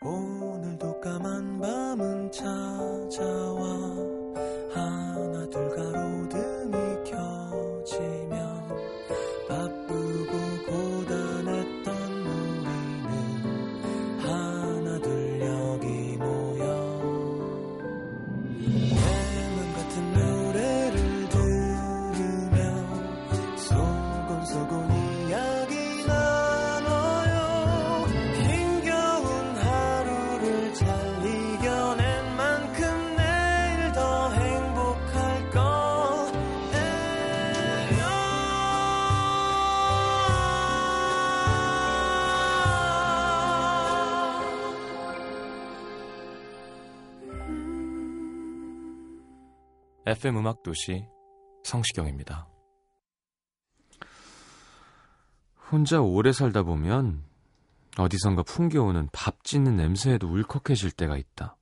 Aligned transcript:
오늘도 0.00 1.00
까만 1.00 1.58
밤은 1.58 2.30
찾아와 2.30 4.17
FM 50.08 50.38
음악 50.38 50.62
도시 50.62 51.04
성시경입니다. 51.64 52.48
혼자 55.70 56.00
오래 56.00 56.32
살다 56.32 56.62
보면 56.62 57.22
어디선가 57.98 58.42
풍겨오는 58.44 59.10
밥 59.12 59.44
짓는 59.44 59.76
냄새에도 59.76 60.26
울컥해질 60.28 60.92
때가 60.92 61.18
있다. 61.18 61.57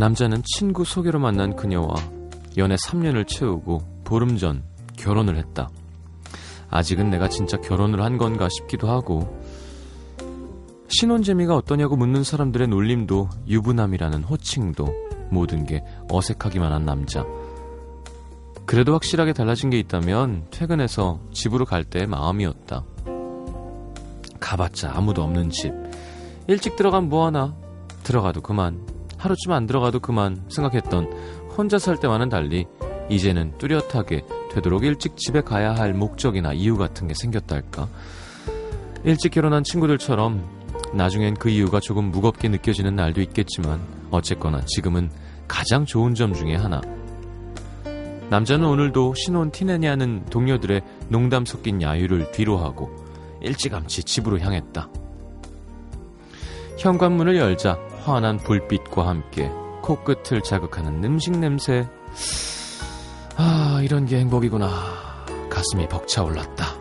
남자는 0.00 0.42
친구 0.46 0.86
소개로 0.86 1.18
만난 1.18 1.54
그녀와 1.54 1.94
연애 2.56 2.74
3년을 2.74 3.26
채우고 3.28 4.00
보름 4.02 4.38
전 4.38 4.64
결혼을 4.96 5.36
했다. 5.36 5.68
아직은 6.70 7.10
내가 7.10 7.28
진짜 7.28 7.58
결혼을 7.58 8.02
한 8.02 8.16
건가 8.16 8.48
싶기도 8.48 8.88
하고 8.88 9.38
신혼 10.88 11.22
재미가 11.22 11.54
어떠냐고 11.54 11.96
묻는 11.96 12.24
사람들의 12.24 12.68
놀림도 12.68 13.28
유부남이라는 13.46 14.24
호칭도 14.24 14.86
모든 15.30 15.66
게 15.66 15.84
어색하기만 16.10 16.72
한 16.72 16.86
남자. 16.86 17.26
그래도 18.64 18.94
확실하게 18.94 19.34
달라진 19.34 19.68
게 19.68 19.78
있다면 19.80 20.46
퇴근해서 20.50 21.20
집으로 21.30 21.66
갈 21.66 21.84
때의 21.84 22.06
마음이었다. 22.06 22.84
가봤자 24.40 24.92
아무도 24.94 25.22
없는 25.22 25.50
집. 25.50 25.74
일찍 26.48 26.76
들어가면 26.76 27.10
뭐하나. 27.10 27.54
들어가도 28.02 28.40
그만. 28.40 28.99
하루쯤 29.20 29.52
안 29.52 29.66
들어가도 29.66 30.00
그만 30.00 30.42
생각했던 30.48 31.12
혼자 31.56 31.78
살 31.78 32.00
때와는 32.00 32.30
달리 32.30 32.66
이제는 33.10 33.52
뚜렷하게 33.58 34.24
되도록 34.50 34.84
일찍 34.84 35.16
집에 35.16 35.42
가야 35.42 35.74
할 35.74 35.92
목적이나 35.92 36.54
이유 36.54 36.76
같은 36.78 37.06
게 37.06 37.12
생겼달까. 37.14 37.86
일찍 39.04 39.32
결혼한 39.32 39.62
친구들처럼 39.62 40.42
나중엔 40.94 41.34
그 41.34 41.50
이유가 41.50 41.80
조금 41.80 42.10
무겁게 42.10 42.48
느껴지는 42.48 42.96
날도 42.96 43.20
있겠지만 43.20 43.80
어쨌거나 44.10 44.62
지금은 44.66 45.10
가장 45.46 45.84
좋은 45.84 46.14
점 46.14 46.32
중에 46.32 46.54
하나. 46.54 46.80
남자는 48.30 48.66
오늘도 48.66 49.14
신혼 49.16 49.50
티내냐는 49.50 50.24
동료들의 50.26 50.80
농담 51.08 51.44
섞인 51.44 51.82
야유를 51.82 52.32
뒤로하고 52.32 52.90
일찌감치 53.42 54.04
집으로 54.04 54.38
향했다. 54.38 54.88
현관문을 56.78 57.36
열자 57.36 57.89
환한 58.10 58.38
불빛과 58.38 59.06
함께 59.06 59.50
코끝을 59.82 60.42
자극하는 60.42 61.02
음식 61.04 61.36
냄새. 61.38 61.88
아, 63.36 63.80
이런 63.82 64.06
게 64.06 64.18
행복이구나. 64.18 64.68
가슴이 65.48 65.88
벅차올랐다. 65.88 66.79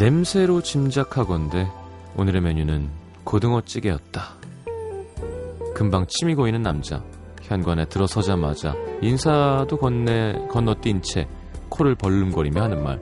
냄새로 0.00 0.62
짐작하건대 0.62 1.70
오늘의 2.16 2.40
메뉴는 2.40 2.88
고등어찌개였다. 3.24 4.22
금방 5.74 6.06
침이 6.08 6.34
고이는 6.34 6.62
남자. 6.62 7.04
현관에 7.42 7.84
들어서자마자 7.84 8.74
인사도 9.02 9.76
건네 9.76 10.46
건너뛴 10.50 11.02
채 11.02 11.28
코를 11.68 11.96
벌름거리며 11.96 12.62
하는 12.62 12.82
말. 12.82 12.98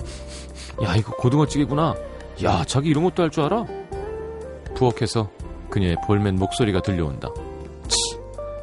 야 0.82 0.96
이거 0.96 1.12
고등어찌개구나. 1.14 1.94
야 2.42 2.64
자기 2.64 2.88
이런 2.88 3.04
것도 3.04 3.22
할 3.22 3.30
줄 3.30 3.44
알아? 3.44 3.64
부엌에서 4.74 5.30
그녀의 5.70 5.98
볼맨 6.04 6.34
목소리가 6.34 6.82
들려온다. 6.82 7.28
치, 7.86 7.96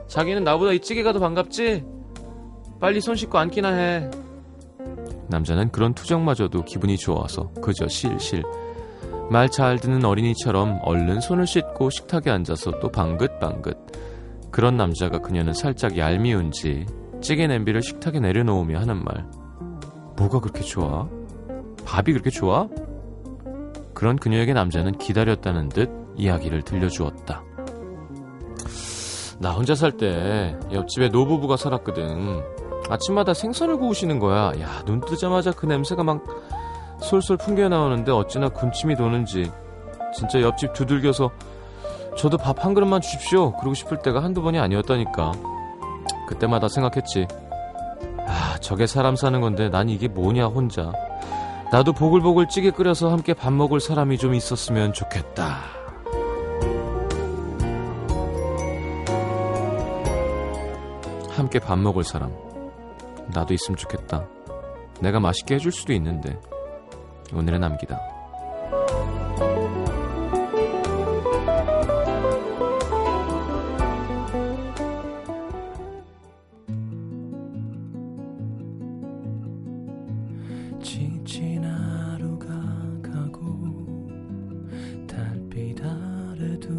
자기는 0.09 0.43
나보다 0.43 0.73
이 0.73 0.81
찌개가 0.81 1.13
더 1.13 1.19
반갑지? 1.19 1.85
빨리 2.81 2.99
손 2.99 3.15
씻고 3.15 3.37
앉기나 3.37 3.69
해. 3.73 4.11
남자는 5.29 5.69
그런 5.71 5.93
투정마저도 5.93 6.63
기분이 6.65 6.97
좋아서 6.97 7.51
그저 7.61 7.87
실실. 7.87 8.43
말 9.29 9.49
잘 9.49 9.79
듣는 9.79 10.05
어린이처럼 10.05 10.79
얼른 10.83 11.19
손을 11.19 11.47
씻고 11.47 11.89
식탁에 11.89 12.29
앉아서 12.29 12.79
또 12.79 12.89
방긋방긋. 12.89 13.77
그런 14.51 14.77
남자가 14.77 15.19
그녀는 15.19 15.53
살짝 15.53 15.97
얄미운지 15.97 16.85
찌개 17.21 17.47
냄비를 17.47 17.81
식탁에 17.81 18.19
내려놓으며 18.19 18.79
하는 18.79 19.03
말. 19.03 19.25
뭐가 20.17 20.39
그렇게 20.39 20.61
좋아? 20.61 21.09
밥이 21.85 22.13
그렇게 22.13 22.29
좋아? 22.29 22.67
그런 23.93 24.15
그녀에게 24.17 24.53
남자는 24.53 24.97
기다렸다는 24.97 25.69
듯 25.69 25.89
이야기를 26.17 26.61
들려주었다. 26.61 27.43
나 29.39 29.51
혼자 29.51 29.75
살 29.75 29.91
때 29.97 30.55
옆집에 30.71 31.09
노부부가 31.09 31.57
살았거든 31.57 32.41
아침마다 32.89 33.33
생선을 33.33 33.77
구우시는 33.77 34.19
거야. 34.19 34.51
야, 34.59 34.83
눈 34.85 35.01
뜨자마자 35.01 35.51
그 35.51 35.65
냄새가 35.65 36.03
막 36.03 36.23
솔솔 37.01 37.37
풍겨 37.37 37.67
나오는데 37.67 38.11
어찌나 38.11 38.49
군침이 38.49 38.95
도는지. 38.95 39.51
진짜 40.15 40.41
옆집 40.41 40.73
두들겨서 40.73 41.29
저도 42.17 42.37
밥 42.37 42.63
한 42.63 42.73
그릇만 42.73 43.01
주십시오. 43.01 43.51
그러고 43.53 43.73
싶을 43.73 43.99
때가 43.99 44.23
한두 44.23 44.41
번이 44.41 44.59
아니었다니까. 44.59 45.33
그때마다 46.27 46.67
생각했지. 46.69 47.27
아, 48.27 48.57
저게 48.61 48.87
사람 48.87 49.15
사는 49.15 49.39
건데 49.41 49.69
난 49.69 49.89
이게 49.89 50.07
뭐냐, 50.07 50.47
혼자. 50.47 50.91
나도 51.71 51.93
보글보글 51.93 52.47
찌개 52.47 52.71
끓여서 52.71 53.11
함께 53.11 53.33
밥 53.33 53.51
먹을 53.51 53.79
사람이 53.79 54.17
좀 54.17 54.33
있었으면 54.33 54.93
좋겠다. 54.93 55.57
함께 61.31 61.59
밥 61.59 61.77
먹을 61.77 62.03
사람. 62.03 62.44
나도 63.33 63.53
있으면 63.53 63.77
좋겠다. 63.77 64.27
내가 65.01 65.19
맛있게 65.19 65.55
해줄 65.55 65.71
수도 65.71 65.93
있는데. 65.93 66.39
오늘의 67.33 67.59
남기다. 67.59 68.15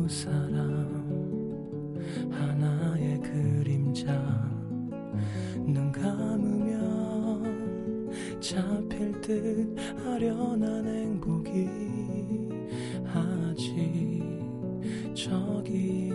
사람 0.08 0.85
잡힐 8.46 9.20
듯 9.22 9.76
아련한 10.06 10.86
행복이 10.86 11.68
아직 13.12 14.22
저기 15.16 16.05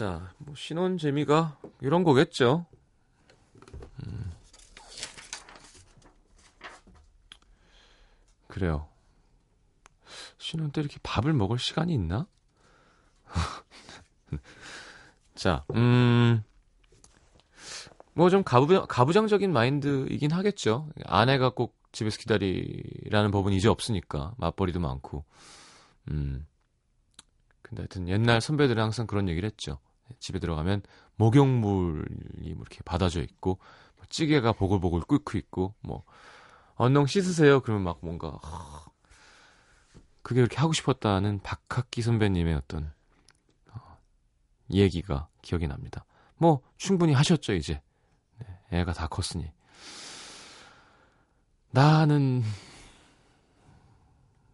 자, 0.00 0.32
뭐 0.38 0.54
신혼 0.54 0.96
재미가 0.96 1.58
이런 1.82 2.04
거겠죠. 2.04 2.64
음. 4.06 4.32
그래요. 8.46 8.88
신혼 10.38 10.70
때 10.70 10.80
이렇게 10.80 10.96
밥을 11.02 11.34
먹을 11.34 11.58
시간이 11.58 11.92
있나? 11.92 12.26
자, 15.34 15.66
음, 15.74 16.42
뭐 18.14 18.30
좀 18.30 18.42
가부, 18.42 18.86
가부장적인 18.86 19.52
마인드이긴 19.52 20.30
하겠죠. 20.30 20.88
아내가 21.04 21.50
꼭 21.50 21.76
집에서 21.92 22.16
기다리라는 22.16 23.30
법은 23.32 23.52
이제 23.52 23.68
없으니까 23.68 24.32
맞벌이도 24.38 24.80
많고, 24.80 25.26
음. 26.10 26.46
근데 27.60 27.82
하여튼 27.82 28.08
옛날 28.08 28.40
선배들은 28.40 28.82
항상 28.82 29.06
그런 29.06 29.28
얘기를 29.28 29.46
했죠. 29.46 29.78
집에 30.18 30.38
들어가면 30.38 30.82
목욕물이 31.16 32.54
뭐 32.54 32.62
이렇게 32.62 32.80
받아져 32.84 33.22
있고 33.22 33.58
뭐 33.96 34.06
찌개가 34.08 34.52
보글보글 34.52 35.02
끓고 35.02 35.38
있고 35.38 35.74
뭐 35.80 36.04
언능 36.74 37.06
씻으세요. 37.06 37.60
그러면 37.60 37.84
막 37.84 37.98
뭔가 38.02 38.38
하, 38.42 38.86
그게 40.22 40.40
그렇게 40.40 40.56
하고 40.56 40.72
싶었다는 40.72 41.40
박학기 41.42 42.02
선배님의 42.02 42.54
어떤 42.54 42.92
어, 43.72 43.98
얘기가 44.70 45.28
기억이 45.42 45.66
납니다. 45.66 46.04
뭐 46.40 46.62
충분히 46.78 47.12
하셨죠 47.12 47.52
이제 47.52 47.82
네, 48.38 48.80
애가 48.80 48.94
다 48.94 49.06
컸으니 49.08 49.52
나는 51.70 52.42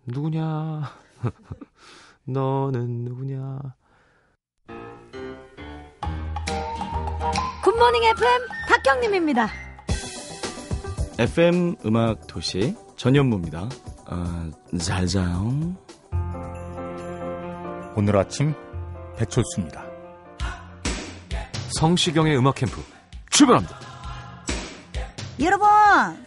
누구냐 0.06 0.82
너는 2.26 3.04
누구냐 3.04 3.60
굿모닝 7.66 8.04
FM 8.04 8.42
박경림입니다. 8.68 9.48
FM 11.18 11.74
음악 11.84 12.24
도시 12.28 12.76
전현무입니다. 12.96 13.68
어, 14.06 14.50
잘 14.78 15.04
자요. 15.08 15.74
오늘 17.96 18.16
아침 18.16 18.54
배철수입니다. 19.16 19.84
성시경의 21.80 22.38
음악 22.38 22.54
캠프 22.54 22.80
출발합니다. 23.30 23.76
여러분, 25.40 25.68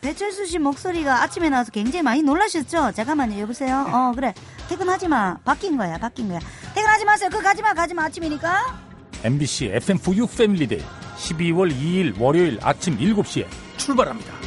배철수 0.01 0.45
씨 0.45 0.59
목소리가 0.59 1.23
아침에 1.23 1.49
나와서 1.49 1.71
굉장히 1.71 2.03
많이 2.03 2.21
놀라셨죠? 2.21 2.91
잠깐만요, 2.91 3.39
여보세요? 3.39 3.85
어, 3.87 4.11
그래. 4.13 4.33
퇴근하지 4.67 5.07
마. 5.07 5.37
바뀐 5.45 5.77
거야, 5.77 5.97
바뀐 5.99 6.27
거야. 6.27 6.39
퇴근하지 6.75 7.05
마세요. 7.05 7.29
그 7.31 7.41
가지 7.41 7.61
마, 7.61 7.73
가지 7.73 7.93
마. 7.93 8.03
아침이니까. 8.03 8.77
MBC 9.23 9.71
FM4U 9.71 10.37
패밀리데이 10.37 10.83
12월 11.19 11.71
2일 11.71 12.19
월요일 12.19 12.57
아침 12.61 12.97
7시에 12.97 13.45
출발합니다. 13.77 14.39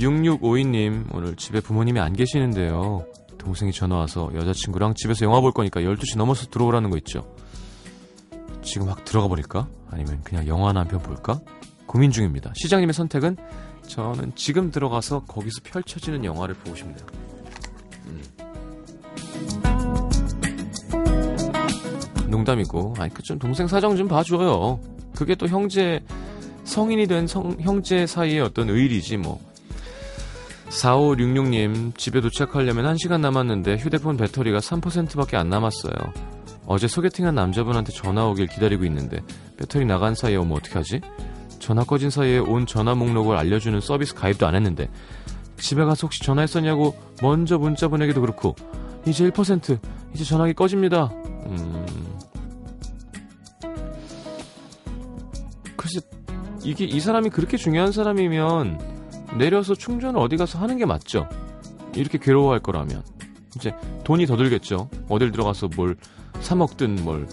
육육오이님 0.00 1.08
오늘 1.12 1.34
집에 1.34 1.60
부모님이 1.60 1.98
안 1.98 2.12
계시는데요. 2.12 3.04
동생이 3.36 3.72
전화 3.72 3.96
와서 3.96 4.30
여자친구랑 4.34 4.94
집에서 4.94 5.24
영화 5.24 5.40
볼 5.40 5.52
거니까 5.52 5.80
12시 5.80 6.16
넘어서 6.16 6.46
들어오라는 6.46 6.90
거 6.90 6.96
있죠. 6.98 7.34
지금 8.70 8.88
확 8.88 9.04
들어가 9.04 9.28
버릴까? 9.28 9.66
아니면 9.90 10.20
그냥 10.24 10.46
영화나 10.46 10.80
한 10.80 10.88
편 10.88 11.00
볼까? 11.00 11.40
고민 11.86 12.10
중입니다. 12.10 12.52
시장님의 12.54 12.92
선택은 12.92 13.36
저는 13.86 14.32
지금 14.34 14.70
들어가서 14.70 15.20
거기서 15.24 15.60
펼쳐지는 15.64 16.24
영화를 16.24 16.54
보고 16.56 16.76
싶네요. 16.76 16.98
음. 18.06 18.22
농담이고, 22.28 22.94
아니 22.98 23.12
그 23.12 23.22
좀 23.22 23.38
동생 23.38 23.66
사정 23.66 23.96
좀 23.96 24.06
봐줘요. 24.08 24.80
그게 25.14 25.34
또 25.34 25.46
형제 25.48 26.00
성인이 26.64 27.06
된 27.06 27.26
성, 27.26 27.56
형제 27.60 28.06
사이의 28.06 28.40
어떤 28.40 28.68
의리지 28.68 29.16
뭐. 29.16 29.40
4566님, 30.68 31.96
집에 31.96 32.20
도착하려면 32.20 32.84
1시간 32.94 33.20
남았는데 33.20 33.78
휴대폰 33.78 34.18
배터리가 34.18 34.58
3%밖에 34.58 35.38
안 35.38 35.48
남았어요. 35.48 35.92
어제 36.70 36.86
소개팅한 36.86 37.34
남자분한테 37.34 37.92
전화 37.92 38.26
오길 38.26 38.46
기다리고 38.46 38.84
있는데 38.84 39.22
배터리 39.56 39.86
나간 39.86 40.14
사이에 40.14 40.36
오면 40.36 40.58
어떡하지? 40.58 41.00
전화 41.58 41.82
꺼진 41.82 42.10
사이에 42.10 42.38
온 42.38 42.66
전화 42.66 42.94
목록을 42.94 43.38
알려주는 43.38 43.80
서비스 43.80 44.14
가입도 44.14 44.46
안 44.46 44.54
했는데 44.54 44.90
집에 45.56 45.82
가서 45.84 46.06
혹시 46.06 46.22
전화했었냐고 46.22 46.94
먼저 47.22 47.56
문자 47.56 47.88
보내기도 47.88 48.20
그렇고 48.20 48.54
이제 49.06 49.28
1% 49.30 49.78
이제 50.12 50.24
전화기 50.24 50.52
꺼집니다. 50.52 51.06
음... 51.46 51.86
글쎄 55.74 56.00
이게 56.62 56.84
이 56.84 57.00
사람이 57.00 57.30
그렇게 57.30 57.56
중요한 57.56 57.92
사람이면 57.92 58.78
내려서 59.38 59.74
충전을 59.74 60.20
어디 60.20 60.36
가서 60.36 60.58
하는 60.58 60.76
게 60.76 60.84
맞죠. 60.84 61.26
이렇게 61.94 62.18
괴로워할 62.18 62.60
거라면 62.60 63.02
이제 63.56 63.72
돈이 64.04 64.26
더 64.26 64.36
들겠죠. 64.36 64.90
어딜 65.08 65.32
들어가서 65.32 65.70
뭘 65.74 65.96
사 66.40 66.54
먹든 66.54 67.04
뭘 67.04 67.26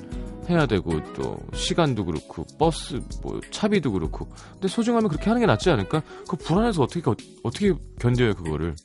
해야 0.49 0.65
되고 0.65 1.01
또 1.13 1.37
시간도 1.53 2.05
그렇고 2.05 2.45
버스 2.59 3.01
뭐 3.23 3.39
차비도 3.51 3.91
그렇고 3.91 4.27
근데 4.53 4.67
소중하면 4.67 5.09
그렇게 5.09 5.25
하는 5.29 5.41
게 5.41 5.45
낫지 5.45 5.69
않을까? 5.69 6.01
그 6.27 6.35
불안해서 6.35 6.83
어떻게 6.83 7.01
어떻게 7.43 7.73
견뎌요 7.99 8.33
그거를? 8.35 8.75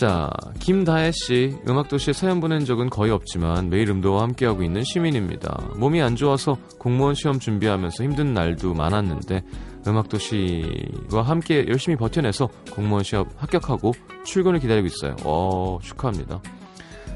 자, 0.00 0.30
김다혜 0.60 1.10
씨, 1.12 1.58
음악도시에 1.68 2.14
사연 2.14 2.40
보낸 2.40 2.64
적은 2.64 2.88
거의 2.88 3.12
없지만 3.12 3.68
매일 3.68 3.90
음도와 3.90 4.22
함께하고 4.22 4.62
있는 4.62 4.82
시민입니다. 4.82 5.72
몸이 5.76 6.00
안 6.00 6.16
좋아서 6.16 6.56
공무원 6.78 7.14
시험 7.14 7.38
준비하면서 7.38 8.02
힘든 8.02 8.32
날도 8.32 8.72
많았는데 8.72 9.42
음악도시와 9.86 11.22
함께 11.24 11.66
열심히 11.68 11.96
버텨내서 11.96 12.48
공무원 12.72 13.02
시험 13.02 13.28
합격하고 13.36 13.92
출근을 14.24 14.60
기다리고 14.60 14.86
있어요. 14.86 15.16
어, 15.24 15.78
축하합니다. 15.82 16.40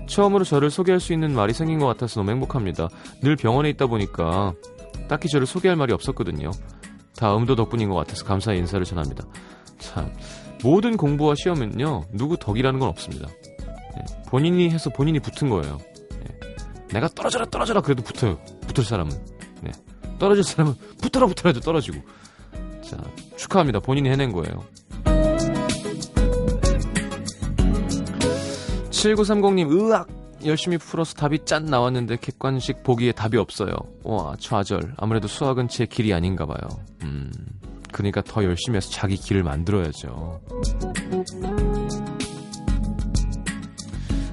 처음으로 0.07 0.45
저를 0.45 0.71
소개할 0.71 1.01
수 1.01 1.13
있는 1.13 1.35
말이 1.35 1.53
생긴 1.53 1.79
것 1.79 1.87
같아서 1.87 2.21
너무 2.21 2.31
행복합니다. 2.33 2.89
늘 3.23 3.37
병원에 3.37 3.71
있다 3.71 3.87
보니까 3.87 4.53
딱히 5.09 5.29
저를 5.29 5.47
소개할 5.47 5.77
말이 5.77 5.93
없었거든요. 5.93 6.51
다 7.17 7.37
음도 7.37 7.55
덕분인 7.55 7.89
것 7.89 7.95
같아서 7.97 8.25
감사의 8.25 8.59
인사를 8.59 8.85
전합니다. 8.85 9.25
참. 9.79 10.13
모든 10.63 10.97
공부와 10.97 11.35
시험은요 11.37 12.05
누구 12.13 12.37
덕이라는 12.39 12.81
건 12.81 12.89
없습니다. 12.89 13.29
예, 13.97 14.25
본인이 14.29 14.71
해서 14.71 14.91
본인이 14.91 15.21
붙은 15.21 15.51
거예요. 15.51 15.79
예, 16.15 16.85
내가 16.93 17.09
떨어져라 17.09 17.45
떨어져라 17.47 17.83
그래도 17.83 18.03
붙어요. 18.03 18.39
붙을 18.67 18.85
사람은 18.85 19.13
네. 19.61 19.71
떨어질 20.19 20.43
사람은 20.43 20.75
붙어라 21.03 21.27
붙어라 21.27 21.51
해도 21.51 21.61
떨어지고 21.61 21.99
자 22.95 23.03
축하합니다. 23.37 23.81
본인이 23.81 24.09
해낸 24.09 24.33
거예요. 24.33 24.65
7930님 28.91 29.71
으악 29.73 30.09
열심히 30.45 30.79
풀어서 30.79 31.15
답이 31.15 31.45
짠 31.45 31.65
나왔는데 31.67 32.17
객관식 32.21 32.83
보기에 32.83 33.13
답이 33.13 33.37
없어요. 33.37 33.75
와 34.03 34.37
좌절 34.39 34.95
아무래도 34.97 35.27
수학은 35.29 35.69
제 35.69 35.87
길이 35.87 36.13
아닌가 36.13 36.47
봐요. 36.47 36.59
음. 37.03 37.31
그러니까 37.93 38.23
더 38.23 38.43
열심히 38.43 38.77
해서 38.77 38.91
자기 38.91 39.17
길을 39.17 39.45
만들어야죠. 39.45 40.41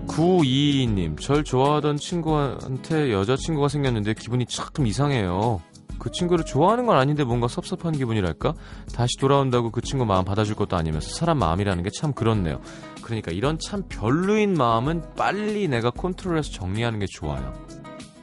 922님, 0.07 1.19
절 1.21 1.43
좋아하던 1.43 1.97
친구한테 1.97 3.13
여자친구가 3.13 3.69
생겼는데 3.69 4.13
기분이 4.15 4.45
조금 4.45 4.85
이상해요. 4.87 5.61
그 6.01 6.09
친구를 6.09 6.43
좋아하는 6.43 6.87
건 6.87 6.97
아닌데 6.97 7.23
뭔가 7.23 7.47
섭섭한 7.47 7.93
기분이랄까? 7.93 8.55
다시 8.95 9.17
돌아온다고 9.19 9.69
그 9.69 9.81
친구 9.81 10.03
마음 10.03 10.25
받아줄 10.25 10.55
것도 10.55 10.75
아니면서 10.75 11.13
사람 11.13 11.37
마음이라는 11.37 11.83
게 11.83 11.91
참 11.93 12.11
그렇네요. 12.13 12.59
그러니까 13.03 13.31
이런 13.31 13.59
참 13.59 13.83
별로인 13.87 14.55
마음은 14.55 15.13
빨리 15.15 15.67
내가 15.67 15.91
컨트롤해서 15.91 16.49
정리하는 16.53 16.97
게 16.97 17.05
좋아요. 17.07 17.53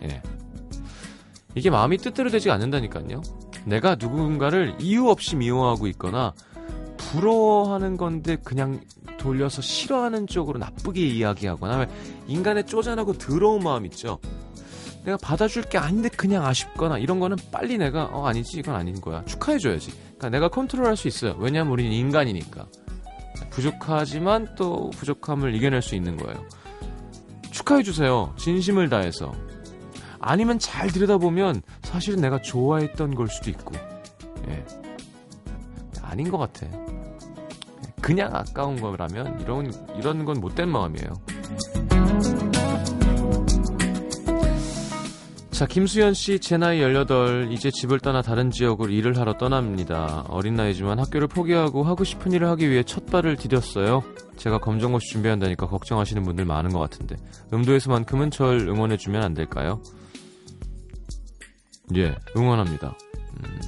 예. 0.02 0.20
이게 1.54 1.70
마음이 1.70 1.98
뜻대로 1.98 2.30
되지 2.30 2.50
않는다니까요. 2.50 3.22
내가 3.64 3.94
누군가를 3.94 4.74
이유 4.80 5.08
없이 5.08 5.36
미워하고 5.36 5.86
있거나 5.86 6.34
부러워하는 6.96 7.96
건데 7.96 8.38
그냥 8.42 8.80
돌려서 9.18 9.62
싫어하는 9.62 10.26
쪽으로 10.26 10.58
나쁘게 10.58 11.06
이야기하거나 11.06 11.86
인간의 12.26 12.66
쪼잔하고 12.66 13.12
더러운 13.12 13.62
마음 13.62 13.86
있죠. 13.86 14.18
내가 15.04 15.16
받아줄 15.16 15.62
게 15.62 15.78
아닌데 15.78 16.08
그냥 16.08 16.44
아쉽거나 16.44 16.98
이런 16.98 17.20
거는 17.20 17.36
빨리 17.50 17.78
내가 17.78 18.04
어 18.12 18.26
아니지 18.26 18.58
이건 18.58 18.74
아닌 18.74 19.00
거야 19.00 19.24
축하해줘야지. 19.24 19.90
그러니까 19.90 20.30
내가 20.30 20.48
컨트롤할 20.48 20.96
수 20.96 21.08
있어요. 21.08 21.36
왜냐하면 21.38 21.72
우리는 21.72 21.90
인간이니까 21.92 22.66
부족하지만 23.50 24.54
또 24.56 24.90
부족함을 24.90 25.54
이겨낼 25.54 25.82
수 25.82 25.94
있는 25.94 26.16
거예요. 26.16 26.44
축하해주세요. 27.50 28.34
진심을 28.36 28.88
다해서. 28.88 29.32
아니면 30.20 30.58
잘 30.58 30.88
들여다보면 30.88 31.62
사실은 31.82 32.20
내가 32.20 32.40
좋아했던 32.40 33.14
걸 33.14 33.28
수도 33.28 33.50
있고. 33.50 33.74
예. 34.48 34.64
아닌 36.02 36.30
것 36.30 36.38
같아. 36.38 36.66
그냥 38.00 38.34
아까운 38.34 38.80
거라면 38.80 39.40
이런 39.40 39.72
이런 39.96 40.24
건 40.24 40.40
못된 40.40 40.68
마음이에요. 40.68 41.87
자, 45.58 45.66
김수현 45.66 46.14
씨, 46.14 46.38
제 46.38 46.56
나이 46.56 46.80
18, 46.80 47.48
이제 47.50 47.68
집을 47.68 47.98
떠나 47.98 48.22
다른 48.22 48.48
지역으로 48.48 48.92
일을 48.92 49.18
하러 49.18 49.36
떠납니다. 49.36 50.24
어린 50.28 50.54
나이지만 50.54 51.00
학교를 51.00 51.26
포기하고 51.26 51.82
하고 51.82 52.04
싶은 52.04 52.30
일을 52.30 52.46
하기 52.50 52.70
위해 52.70 52.84
첫 52.84 53.06
발을 53.06 53.34
디뎠어요. 53.34 54.04
제가 54.36 54.58
검정고시 54.58 55.08
준비한다니까 55.10 55.66
걱정하시는 55.66 56.22
분들 56.22 56.44
많은 56.44 56.70
것 56.70 56.78
같은데, 56.78 57.16
음도에서만큼은 57.52 58.30
절 58.30 58.68
응원해주면 58.68 59.20
안 59.20 59.34
될까요? 59.34 59.82
예, 61.96 62.14
응원합니다. 62.36 62.96
음, 63.38 63.60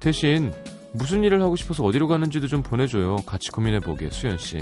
대신, 0.00 0.52
무슨 0.92 1.22
일을 1.22 1.40
하고 1.40 1.54
싶어서 1.54 1.84
어디로 1.84 2.08
가는지도 2.08 2.48
좀 2.48 2.64
보내줘요. 2.64 3.14
같이 3.18 3.52
고민해보게, 3.52 4.10
수현 4.10 4.38
씨. 4.38 4.58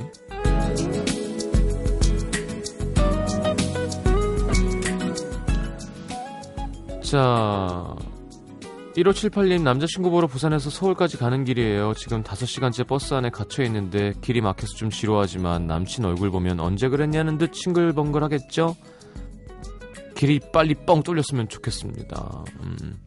자, 7.15 7.95
1578님 8.97 9.63
남자친구 9.63 10.11
보러 10.11 10.27
부산에서 10.27 10.69
서울까지 10.69 11.17
가는 11.17 11.45
길이에요. 11.45 11.95
지금 11.95 12.25
5시간째 12.25 12.89
버스 12.89 13.15
안에 13.15 13.31
갇혀 13.31 13.63
있는데 13.63 14.15
길이 14.21 14.41
막혀서 14.41 14.75
좀 14.75 14.91
지루하지만 14.91 15.69
남친 15.69 16.05
얼굴 16.05 16.33
보면 16.33 16.59
언제 16.59 16.89
그랬냐는 16.89 17.39
듯 17.39 17.55
싱글벙글 17.55 18.25
하겠죠? 18.25 18.75
길이 20.17 20.41
빨리 20.53 20.75
뻥 20.75 21.05
뚫렸으면 21.05 21.49
좋겠습니다. 21.49 22.45
음, 22.65 22.99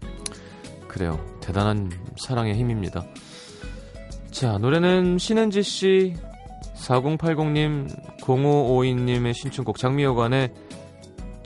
그래요. 0.88 1.20
대단한 1.42 1.92
사랑의 2.16 2.56
힘입니다. 2.56 3.06
자, 4.32 4.58
노래는 4.58 5.18
신은지 5.18 5.64
씨, 5.64 6.16
4080님, 6.78 8.22
0552님의 8.22 9.34
신청곡 9.34 9.78
장미여관의 9.78 10.54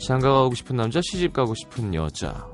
장가 0.05 0.31
가고 0.31 0.55
싶은 0.55 0.75
남자, 0.75 0.99
시집 1.01 1.33
가고 1.33 1.53
싶은 1.55 1.93
여자. 1.93 2.47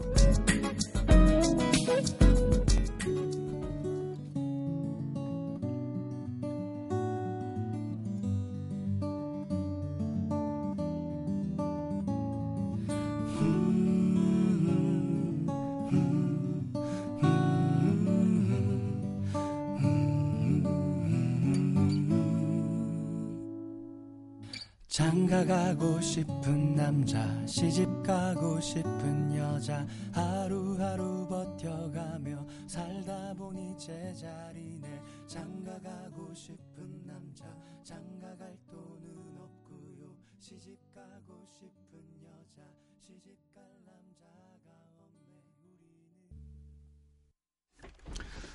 남자 26.98 27.46
시집 27.46 27.88
가고 28.02 28.60
싶은 28.60 29.38
여자 29.38 29.86
하루하루 30.12 31.28
버텨가며 31.28 32.44
살다 32.66 33.36
보니 33.36 33.78
제자리네 33.78 35.00
장가 35.28 35.80
가고 35.80 36.34
싶은 36.34 37.06
남자 37.06 37.46
장가 37.84 38.36
갈 38.38 38.58
돈은 38.68 39.38
없고요 39.38 40.16
시집 40.40 40.76
가고 40.96 41.46
싶은 41.52 42.00
여자 42.24 42.64
시집 43.00 43.38
갈 43.54 43.64
남자가 43.86 44.74
없네 44.98 45.44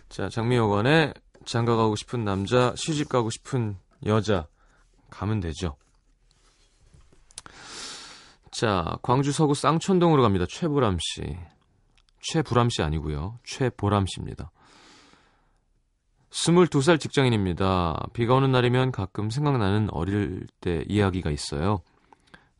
자, 0.08 0.28
장미여관의 0.28 1.14
장가 1.44 1.76
가고 1.76 1.94
싶은 1.94 2.24
남자, 2.24 2.74
시집 2.74 3.08
가고 3.08 3.30
싶은 3.30 3.76
여자. 4.04 4.48
가면 5.10 5.40
되죠. 5.40 5.76
자, 8.62 8.96
광주 9.02 9.32
서구 9.32 9.54
쌍촌동으로 9.54 10.22
갑니다. 10.22 10.46
최보람 10.48 10.96
씨. 11.00 11.36
최불암 12.20 12.70
씨 12.70 12.80
아니고요. 12.82 13.40
최보람 13.42 14.04
씨입니다. 14.06 14.52
22살 16.30 17.00
직장인입니다. 17.00 18.06
비가 18.12 18.34
오는 18.34 18.52
날이면 18.52 18.92
가끔 18.92 19.30
생각나는 19.30 19.88
어릴 19.90 20.46
때 20.60 20.84
이야기가 20.86 21.32
있어요. 21.32 21.80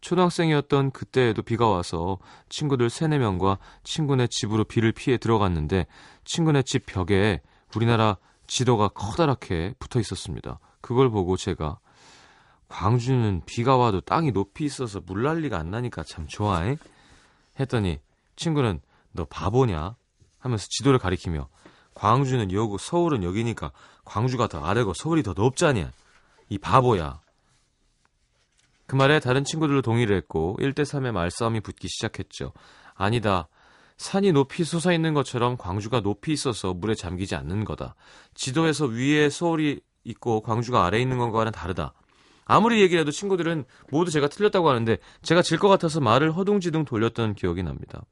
초등학생이었던 0.01 0.91
그때에도 0.91 1.43
비가 1.43 1.69
와서 1.69 2.19
친구들 2.49 2.91
3, 2.91 3.11
4명과 3.11 3.59
친구네 3.85 4.27
집으로 4.27 4.65
비를 4.65 4.91
피해 4.91 5.19
들어갔는데 5.19 5.87
친구네 6.25 6.63
집 6.65 6.85
벽에 6.85 7.43
우리나라 7.77 8.17
지도가 8.49 8.89
커다랗게 8.89 9.75
붙어 9.79 10.01
있었습니다. 10.01 10.59
그걸 10.81 11.11
보고 11.11 11.37
제가 11.37 11.79
광주는 12.73 13.43
비가 13.45 13.77
와도 13.77 14.01
땅이 14.01 14.33
높이 14.33 14.65
있어서 14.65 15.01
물난리가 15.05 15.59
안 15.59 15.71
나니까 15.71 16.03
참 16.05 16.27
좋아해? 16.27 16.79
했더니 17.61 18.01
친구는 18.35 18.81
너 19.13 19.27
바보냐? 19.27 19.95
하면서 20.39 20.67
지도를 20.71 20.99
가리키며 20.99 21.49
광주는 21.95 22.51
여고 22.51 22.79
서울은 22.79 23.25
여기니까 23.25 23.73
광주가 24.07 24.49
더 24.49 24.65
아래고 24.65 24.95
서울이 24.95 25.23
더 25.23 25.35
높잖냐? 25.35 25.93
이 26.49 26.57
바보야. 26.57 27.21
그 28.87 28.97
말에 28.97 29.21
다른 29.21 29.45
친구들도 29.45 29.83
동의를 29.83 30.17
했고 30.17 30.57
1대3의 30.59 31.13
말싸움이 31.13 31.61
붙기 31.61 31.89
시작했죠. 31.89 32.55
아니다. 32.95 33.49
산이 33.99 34.33
높이 34.33 34.65
솟아 34.65 34.95
있는 34.95 35.13
것처럼 35.13 35.59
광주가 35.59 36.01
높이 36.01 36.33
있어서 36.33 36.73
물에 36.73 36.95
잠기지 36.95 37.35
않는 37.37 37.67
거다. 37.67 37.97
지도에서 38.35 38.87
위에 38.87 39.29
서울이 39.29 39.81
있고 40.05 40.41
광주가 40.41 40.87
아래에 40.87 41.03
있는 41.03 41.19
것과는 41.19 41.53
다르다. 41.53 41.93
아무리 42.45 42.81
얘기해도 42.83 43.11
친구들은 43.11 43.65
모두 43.91 44.11
제가 44.11 44.29
틀렸다고 44.29 44.69
하는데 44.69 44.99
제가 45.23 45.43
질 45.43 45.59
것 45.59 45.69
같아서 45.69 46.01
말을 46.01 46.33
허둥지둥 46.37 46.85
돌렸던 46.85 47.35
기억이 47.35 47.63
납니다. 47.63 48.03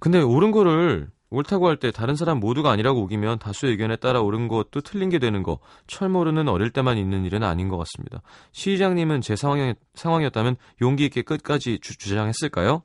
근데 0.00 0.20
옳은 0.20 0.50
거를 0.50 1.08
옳다고 1.30 1.66
할 1.68 1.76
때 1.78 1.90
다른 1.90 2.14
사람 2.16 2.38
모두가 2.38 2.70
아니라고 2.70 3.02
우기면 3.02 3.38
다수의 3.40 3.72
의견에 3.72 3.96
따라 3.96 4.20
옳은 4.20 4.48
것도 4.48 4.80
틀린 4.82 5.10
게 5.10 5.18
되는 5.18 5.42
거 5.42 5.58
철모르는 5.86 6.48
어릴 6.48 6.70
때만 6.70 6.98
있는 6.98 7.24
일은 7.24 7.42
아닌 7.42 7.68
것 7.68 7.76
같습니다. 7.78 8.22
시장님은 8.52 9.20
제 9.22 9.34
상황이, 9.36 9.74
상황이었다면 9.94 10.56
용기 10.82 11.04
있게 11.06 11.22
끝까지 11.22 11.78
주, 11.80 11.98
주장했을까요? 11.98 12.82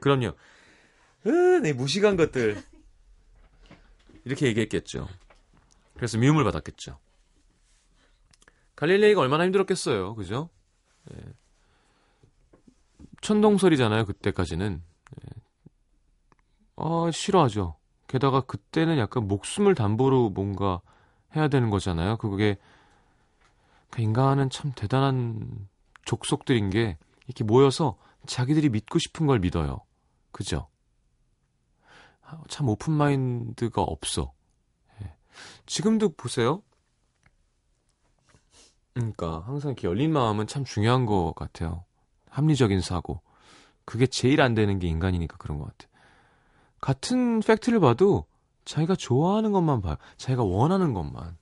그럼요. 0.00 0.32
으, 1.26 1.30
내 1.62 1.72
무식한 1.72 2.16
것들. 2.16 2.62
이렇게 4.24 4.46
얘기했겠죠. 4.48 5.08
그래서 5.96 6.18
미움을 6.18 6.44
받았겠죠. 6.44 6.98
갈릴레이가 8.78 9.20
얼마나 9.20 9.44
힘들었겠어요. 9.44 10.14
그죠? 10.14 10.50
예. 11.12 11.18
천동설이잖아요. 13.22 14.04
그때까지는. 14.04 14.80
예. 15.16 15.40
아, 16.76 17.10
싫어하죠. 17.12 17.74
게다가 18.06 18.42
그때는 18.42 18.98
약간 18.98 19.26
목숨을 19.26 19.74
담보로 19.74 20.30
뭔가 20.30 20.80
해야 21.34 21.48
되는 21.48 21.70
거잖아요. 21.70 22.18
그게 22.18 22.56
그 23.90 24.00
인간은 24.00 24.48
참 24.48 24.70
대단한 24.76 25.68
족속들인 26.04 26.70
게 26.70 26.98
이렇게 27.26 27.42
모여서 27.42 27.98
자기들이 28.26 28.68
믿고 28.68 29.00
싶은 29.00 29.26
걸 29.26 29.40
믿어요. 29.40 29.80
그죠? 30.30 30.68
아, 32.22 32.40
참 32.46 32.68
오픈 32.68 32.92
마인드가 32.92 33.82
없어. 33.82 34.32
예. 35.02 35.16
지금도 35.66 36.10
보세요. 36.10 36.62
그러니까 38.98 39.44
항상 39.46 39.70
이렇게 39.70 39.86
열린 39.86 40.12
마음은 40.12 40.48
참 40.48 40.64
중요한 40.64 41.06
것 41.06 41.32
같아요. 41.36 41.84
합리적인 42.30 42.80
사고. 42.80 43.22
그게 43.84 44.08
제일 44.08 44.40
안 44.40 44.54
되는 44.54 44.80
게 44.80 44.88
인간이니까 44.88 45.36
그런 45.36 45.58
것 45.58 45.66
같아요. 45.66 45.88
같은 46.80 47.38
팩트를 47.40 47.78
봐도 47.78 48.26
자기가 48.64 48.96
좋아하는 48.96 49.52
것만 49.52 49.82
봐요. 49.82 49.96
자기가 50.16 50.42
원하는 50.42 50.94
것만. 50.94 51.38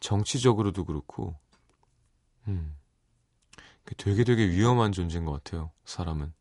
정치적으로도 0.00 0.84
그렇고, 0.84 1.34
음. 2.48 2.74
되게 3.96 4.24
되게 4.24 4.48
위험한 4.48 4.92
존재인 4.92 5.24
것 5.24 5.32
같아요, 5.32 5.70
사람은. 5.84 6.32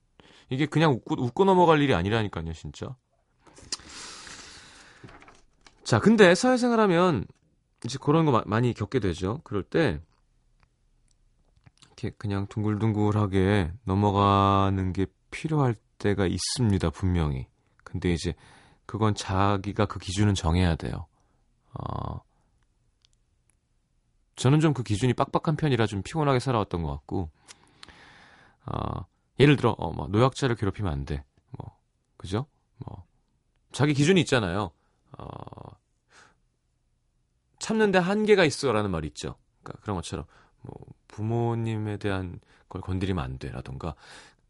이게 0.50 0.66
그냥 0.66 0.94
웃고, 0.94 1.22
웃고 1.22 1.46
넘어갈 1.46 1.82
일이 1.82 1.94
아니라니까요, 1.94 2.54
진짜. 2.54 2.96
자, 5.84 6.00
근데 6.00 6.36
사회생활 6.36 6.80
하면 6.80 7.26
이제 7.86 7.98
그런 8.02 8.26
거 8.26 8.32
마, 8.32 8.44
많이 8.46 8.74
겪게 8.74 9.00
되죠. 9.00 9.42
그럴 9.44 9.64
때, 9.64 10.00
이렇게 11.88 12.12
그냥 12.18 12.48
둥글둥글하게 12.48 13.72
넘어가는 13.86 14.94
게 14.94 15.06
필요할 15.32 15.76
때가 15.98 16.28
있습니다, 16.28 16.90
분명히. 16.90 17.48
근데 17.84 18.12
이제 18.14 18.34
그건 18.86 19.16
자기가 19.16 19.86
그 19.86 20.00
기준은 20.00 20.34
정해야 20.36 20.76
돼요. 20.76 21.08
어, 21.74 22.22
저는 24.36 24.60
좀 24.60 24.74
그 24.74 24.84
기준이 24.84 25.14
빡빡한 25.14 25.56
편이라 25.56 25.86
좀 25.88 26.02
피곤하게 26.04 26.40
살아왔던 26.40 26.84
것 26.84 26.92
같고, 26.92 27.30
어, 28.66 29.06
예를 29.40 29.56
들어, 29.56 29.72
어, 29.78 29.92
뭐, 29.92 30.08
노약자를 30.08 30.56
괴롭히면 30.56 30.92
안 30.92 31.06
돼. 31.06 31.24
뭐, 31.58 31.78
그죠? 32.18 32.48
뭐, 32.78 33.06
자기 33.72 33.94
기준이 33.94 34.20
있잖아요. 34.22 34.72
어, 35.18 35.26
참는데 37.66 37.98
한계가 37.98 38.46
있어라는 38.46 38.92
말이 38.92 39.08
있죠. 39.08 39.34
그러니까 39.64 39.82
그런 39.82 39.96
것처럼, 39.96 40.28
뭐, 40.62 40.76
부모님에 41.08 41.98
대한 41.98 42.40
걸 42.70 42.82
건드리면 42.82 43.24
안 43.24 43.40
돼라던가, 43.40 43.96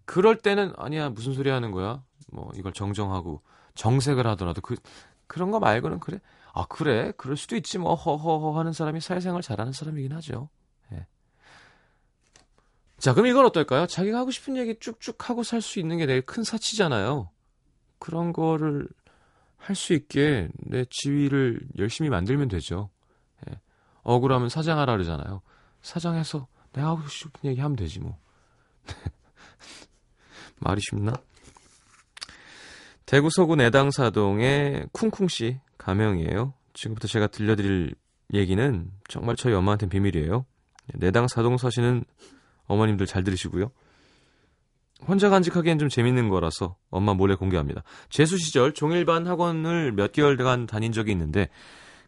그럴 0.03 0.37
때는, 0.37 0.73
아니야, 0.75 1.09
무슨 1.09 1.33
소리 1.33 1.49
하는 1.49 1.71
거야? 1.71 2.03
뭐, 2.33 2.51
이걸 2.55 2.73
정정하고, 2.73 3.41
정색을 3.75 4.27
하더라도, 4.27 4.59
그, 4.59 4.75
그런 5.27 5.49
거 5.49 5.61
말고는 5.61 6.01
그래. 6.01 6.19
아, 6.53 6.65
그래? 6.67 7.13
그럴 7.15 7.37
수도 7.37 7.55
있지, 7.55 7.77
뭐, 7.77 7.95
허허허 7.95 8.59
하는 8.59 8.73
사람이 8.73 8.99
사회생활 8.99 9.41
잘하는 9.41 9.71
사람이긴 9.71 10.11
하죠. 10.11 10.49
예. 10.91 11.07
자, 12.97 13.13
그럼 13.13 13.27
이건 13.27 13.45
어떨까요? 13.45 13.87
자기가 13.87 14.17
하고 14.17 14.31
싶은 14.31 14.57
얘기 14.57 14.77
쭉쭉 14.77 15.29
하고 15.29 15.43
살 15.43 15.61
수 15.61 15.79
있는 15.79 15.97
게 15.99 16.05
되게 16.05 16.19
큰 16.19 16.43
사치잖아요. 16.43 17.29
그런 17.97 18.33
거를 18.33 18.89
할 19.57 19.73
수 19.75 19.93
있게 19.93 20.49
내 20.57 20.83
지위를 20.89 21.61
열심히 21.79 22.09
만들면 22.09 22.49
되죠. 22.49 22.89
예. 24.05 24.11
억울하면 24.11 24.49
사장하라 24.49 24.93
그러잖아요. 24.93 25.41
사장해서 25.81 26.47
내가 26.73 26.89
하고 26.89 27.07
싶은 27.07 27.49
얘기 27.49 27.61
하면 27.61 27.75
되지, 27.75 27.99
뭐. 27.99 28.17
말이 30.59 30.81
쉽나? 30.89 31.13
대구 33.05 33.29
서구 33.29 33.55
내당사동의 33.55 34.87
쿵쿵씨 34.91 35.59
가명이에요. 35.77 36.53
지금부터 36.73 37.07
제가 37.07 37.27
들려드릴 37.27 37.95
얘기는 38.33 38.91
정말 39.07 39.35
저희 39.35 39.53
엄마한테는 39.53 39.89
비밀이에요. 39.89 40.45
내당사동 40.95 41.57
사시는 41.57 42.03
어머님들 42.65 43.05
잘 43.05 43.23
들으시고요. 43.23 43.71
혼자 45.07 45.29
간직하기엔 45.29 45.77
좀 45.77 45.89
재밌는 45.89 46.29
거라서 46.29 46.77
엄마 46.89 47.13
몰래 47.13 47.35
공개합니다. 47.35 47.83
재수 48.09 48.37
시절 48.37 48.73
종일반 48.73 49.27
학원을 49.27 49.91
몇 49.91 50.11
개월간 50.11 50.65
다닌 50.65 50.91
적이 50.91 51.11
있는데 51.11 51.49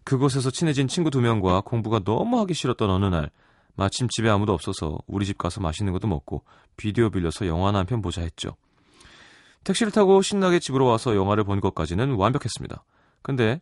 그곳에서 0.08 0.52
친해진 0.52 0.88
친구 0.88 1.12
두 1.12 1.20
명과 1.20 1.60
공부가 1.62 2.00
너무 2.00 2.40
하기 2.40 2.54
싫었던 2.54 2.90
어느 2.90 3.08
날 3.08 3.30
마침 3.76 4.08
집에 4.08 4.30
아무도 4.30 4.54
없어서 4.54 4.98
우리 5.06 5.26
집 5.26 5.38
가서 5.38 5.60
맛있는 5.60 5.92
것도 5.92 6.08
먹고 6.08 6.46
비디오 6.78 7.10
빌려서 7.10 7.46
영화나 7.46 7.80
한 7.80 7.86
편 7.86 8.02
보자 8.02 8.22
했죠. 8.22 8.56
택시를 9.66 9.92
타고 9.92 10.22
신나게 10.22 10.60
집으로 10.60 10.86
와서 10.86 11.14
영화를 11.14 11.44
본 11.44 11.60
것까지는 11.60 12.16
완벽했습니다. 12.16 12.86
근데 13.22 13.60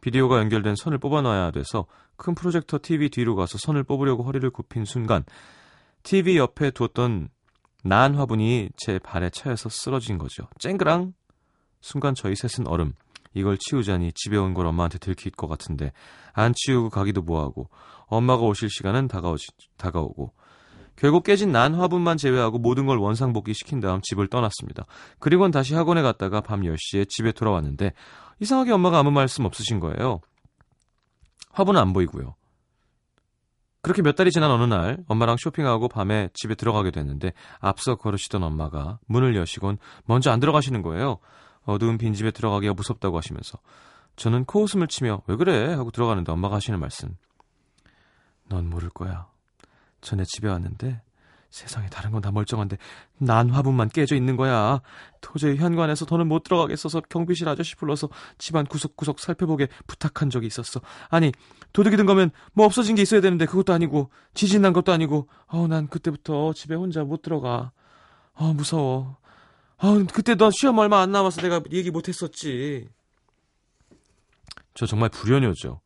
비디오가 0.00 0.40
연결된 0.40 0.74
선을 0.74 0.98
뽑아놔야 0.98 1.52
돼서 1.52 1.86
큰 2.16 2.34
프로젝터 2.34 2.80
TV 2.82 3.10
뒤로 3.10 3.36
가서 3.36 3.56
선을 3.58 3.84
뽑으려고 3.84 4.24
허리를 4.24 4.50
굽힌 4.50 4.84
순간 4.84 5.22
TV 6.02 6.38
옆에 6.38 6.72
두었던 6.72 7.28
난 7.84 8.16
화분이 8.16 8.70
제 8.76 8.98
발에 8.98 9.30
차여서 9.30 9.68
쓰러진 9.68 10.18
거죠. 10.18 10.48
쨍그랑! 10.58 11.14
순간 11.80 12.16
저희 12.16 12.34
셋은 12.34 12.66
얼음. 12.66 12.94
이걸 13.34 13.58
치우자니 13.58 14.12
집에 14.14 14.36
온 14.36 14.54
걸 14.54 14.66
엄마한테 14.66 14.98
들킬 14.98 15.32
것 15.32 15.48
같은데 15.48 15.92
안 16.32 16.52
치우고 16.54 16.90
가기도 16.90 17.22
뭐하고 17.22 17.68
엄마가 18.06 18.42
오실 18.42 18.70
시간은 18.70 19.08
다가오지, 19.08 19.46
다가오고 19.76 20.32
결국 20.96 21.24
깨진 21.24 21.50
난 21.50 21.74
화분만 21.74 22.16
제외하고 22.16 22.58
모든 22.58 22.86
걸 22.86 22.98
원상복귀 22.98 23.52
시킨 23.54 23.80
다음 23.80 24.00
집을 24.02 24.28
떠났습니다. 24.28 24.86
그리고는 25.18 25.50
다시 25.50 25.74
학원에 25.74 26.02
갔다가 26.02 26.40
밤 26.40 26.60
10시에 26.62 27.08
집에 27.08 27.32
돌아왔는데 27.32 27.92
이상하게 28.40 28.72
엄마가 28.72 28.98
아무 28.98 29.10
말씀 29.10 29.44
없으신 29.44 29.80
거예요. 29.80 30.20
화분은 31.52 31.80
안 31.80 31.92
보이고요. 31.92 32.34
그렇게 33.82 34.02
몇 34.02 34.14
달이 34.14 34.30
지난 34.30 34.50
어느 34.50 34.64
날 34.64 34.98
엄마랑 35.08 35.36
쇼핑하고 35.38 35.88
밤에 35.88 36.30
집에 36.32 36.54
들어가게 36.54 36.90
됐는데 36.90 37.32
앞서 37.58 37.96
걸으시던 37.96 38.42
엄마가 38.42 38.98
문을 39.06 39.36
여시곤 39.36 39.78
먼저 40.06 40.30
안 40.30 40.40
들어가시는 40.40 40.80
거예요. 40.82 41.18
어두운 41.64 41.98
빈집에 41.98 42.30
들어가기가 42.30 42.74
무섭다고 42.74 43.16
하시면서 43.16 43.58
저는 44.16 44.44
코웃음을 44.44 44.86
치며 44.88 45.22
왜 45.26 45.36
그래 45.36 45.72
하고 45.74 45.90
들어가는데 45.90 46.30
엄마가 46.32 46.56
하시는 46.56 46.78
말씀 46.78 47.16
넌 48.48 48.68
모를 48.68 48.90
거야. 48.90 49.26
전에 50.00 50.24
집에 50.24 50.48
왔는데 50.48 51.00
세상에 51.50 51.88
다른 51.88 52.10
건 52.10 52.20
다 52.20 52.32
멀쩡한데 52.32 52.76
난 53.18 53.48
화분만 53.48 53.88
깨져 53.88 54.16
있는 54.16 54.36
거야. 54.36 54.80
도저히 55.20 55.56
현관에서 55.56 56.04
더는 56.04 56.26
못 56.26 56.42
들어가겠어서 56.42 57.00
경비실 57.08 57.48
아저씨 57.48 57.76
불러서 57.76 58.08
집안 58.38 58.66
구석구석 58.66 59.20
살펴보게 59.20 59.68
부탁한 59.86 60.30
적이 60.30 60.48
있었어. 60.48 60.80
아니 61.10 61.30
도둑이 61.72 61.96
든 61.96 62.06
거면 62.06 62.32
뭐 62.54 62.66
없어진 62.66 62.96
게 62.96 63.02
있어야 63.02 63.20
되는데 63.20 63.46
그것도 63.46 63.72
아니고 63.72 64.10
지진 64.34 64.62
난 64.62 64.72
것도 64.72 64.92
아니고 64.92 65.28
어우 65.46 65.68
난 65.68 65.86
그때부터 65.88 66.52
집에 66.54 66.74
혼자 66.74 67.04
못 67.04 67.22
들어가. 67.22 67.70
아 68.34 68.52
무서워. 68.54 69.16
아 69.78 70.04
그때 70.12 70.34
너 70.34 70.50
시험 70.50 70.78
얼마 70.78 71.00
안 71.00 71.12
남아서 71.12 71.40
내가 71.42 71.60
얘기 71.70 71.90
못 71.90 72.08
했었지. 72.08 72.88
저 74.74 74.86
정말 74.86 75.08
불효녀죠. 75.08 75.80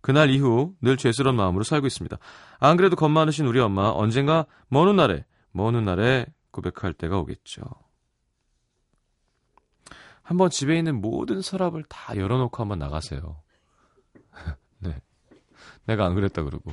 그날 0.00 0.30
이후 0.30 0.74
늘 0.80 0.96
죄스러운 0.96 1.36
마음으로 1.36 1.64
살고 1.64 1.86
있습니다. 1.86 2.18
안 2.58 2.76
그래도 2.76 2.96
겁 2.96 3.08
많으신 3.10 3.46
우리 3.46 3.60
엄마 3.60 3.90
언젠가 3.90 4.46
먼 4.68 4.88
훗날에 4.88 5.24
먼 5.52 5.74
훗날에 5.74 6.26
고백할 6.50 6.92
때가 6.92 7.18
오겠죠. 7.18 7.62
한번 10.22 10.50
집에 10.50 10.76
있는 10.78 11.00
모든 11.00 11.40
서랍을 11.40 11.84
다 11.84 12.16
열어놓고 12.16 12.60
한번 12.60 12.78
나가세요. 12.78 13.42
네. 14.78 15.00
내가 15.84 16.06
안 16.06 16.14
그랬다 16.14 16.42
그러고. 16.42 16.72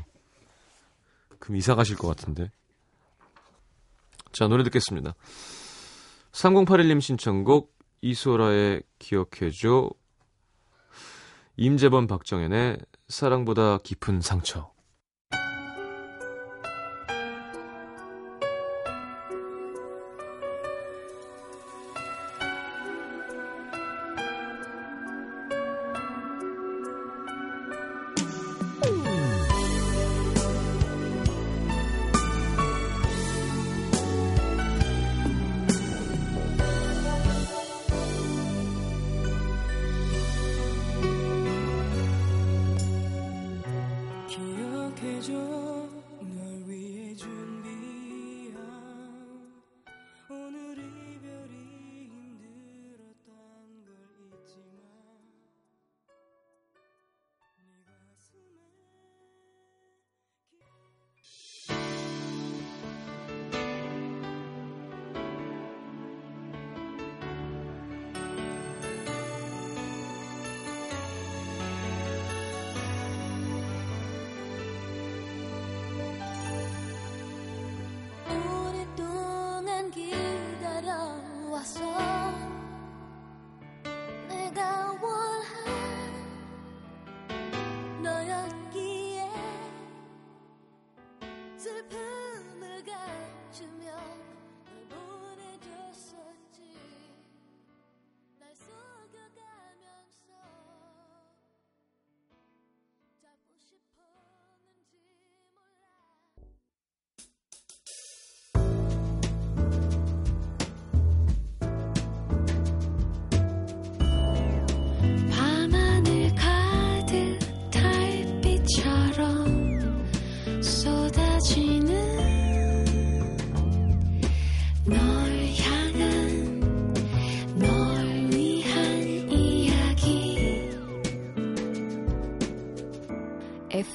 그럼 1.39 1.55
이사 1.55 1.75
가실 1.75 1.97
것 1.97 2.07
같은데. 2.07 2.51
자, 4.31 4.47
노래 4.47 4.63
듣겠습니다. 4.63 5.15
3081님 6.31 7.01
신청곡 7.01 7.77
이소라의 8.01 8.83
기억해줘. 8.99 9.89
임재범 11.57 12.07
박정현의 12.07 12.77
사랑보다 13.09 13.79
깊은 13.79 14.21
상처 14.21 14.71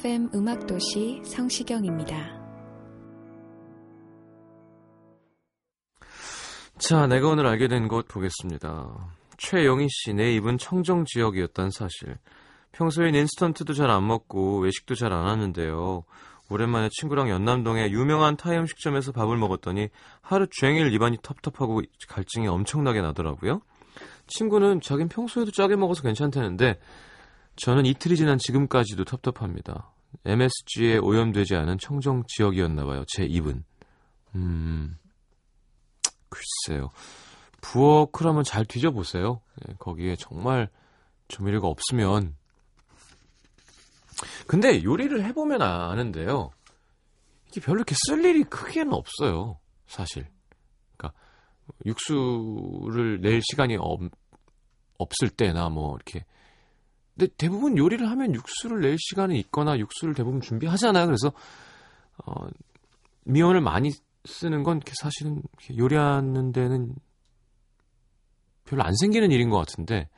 FM 0.05 0.29
음악도시 0.35 1.23
성시경입니다. 1.25 2.15
자, 6.77 7.07
내가 7.07 7.29
오늘 7.29 7.47
알게 7.47 7.67
된 7.67 7.87
것 7.87 8.07
보겠습니다. 8.07 9.15
최영희 9.37 9.87
씨, 9.89 10.13
내 10.13 10.35
입은 10.35 10.59
청정 10.59 11.05
지역이었단 11.05 11.71
사실. 11.71 12.19
평소엔 12.73 13.15
인스턴트도 13.15 13.73
잘 13.73 13.89
안 13.89 14.05
먹고 14.05 14.59
외식도 14.59 14.93
잘 14.93 15.11
안 15.11 15.25
하는데요. 15.27 16.03
오랜만에 16.51 16.89
친구랑 16.91 17.31
연남동의 17.31 17.91
유명한 17.91 18.37
타이 18.37 18.57
음식점에서 18.57 19.11
밥을 19.11 19.37
먹었더니 19.37 19.89
하루 20.21 20.45
종일 20.51 20.93
입안이 20.93 21.17
텁텁하고 21.23 21.81
갈증이 22.09 22.47
엄청나게 22.47 23.01
나더라고요. 23.01 23.59
친구는 24.27 24.81
자긴 24.81 25.07
평소에도 25.09 25.49
짜게 25.49 25.75
먹어서 25.75 26.03
괜찮다는데 26.03 26.79
저는 27.55 27.87
이틀이 27.87 28.17
지난 28.17 28.37
지금까지도 28.37 29.03
텁텁합니다. 29.05 29.94
MSG에 30.23 30.97
오염되지 30.97 31.55
않은 31.55 31.77
청정 31.77 32.23
지역이었나 32.27 32.85
봐요. 32.85 33.03
제 33.07 33.25
입은. 33.25 33.63
음. 34.35 34.97
글쎄요. 36.29 36.89
부엌을 37.61 38.27
한번 38.27 38.43
잘 38.43 38.65
뒤져보세요. 38.65 39.41
예, 39.67 39.73
거기에 39.79 40.15
정말 40.15 40.69
조미료가 41.27 41.67
없으면. 41.67 42.35
근데 44.47 44.83
요리를 44.83 45.23
해보면 45.25 45.61
아는데요. 45.61 46.51
이게 47.49 47.61
별로 47.61 47.77
이렇게 47.79 47.95
쓸 48.07 48.23
일이 48.23 48.43
크게는 48.43 48.93
없어요. 48.93 49.59
사실. 49.87 50.27
그러니까 50.95 51.17
육수를 51.85 53.21
낼 53.21 53.41
시간이 53.41 53.77
없, 53.79 54.01
없을 54.97 55.29
때나 55.29 55.69
뭐 55.69 55.95
이렇게. 55.95 56.25
근데 57.17 57.33
대부분 57.37 57.77
요리를 57.77 58.09
하면 58.09 58.35
육수를 58.35 58.81
낼 58.81 58.97
시간이 58.99 59.39
있거나 59.39 59.79
육수를 59.79 60.13
대부분 60.13 60.41
준비하잖아요. 60.41 61.05
그래서 61.05 61.31
어, 62.25 62.47
미원을 63.23 63.61
많이 63.61 63.91
쓰는 64.25 64.63
건 64.63 64.81
사실은 65.01 65.41
요리하는 65.77 66.51
데는 66.51 66.95
별로 68.65 68.83
안 68.83 68.93
생기는 68.95 69.31
일인 69.31 69.49
것 69.49 69.57
같은데 69.57 70.09